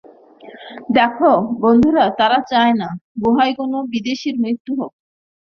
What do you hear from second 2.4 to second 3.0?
চায় না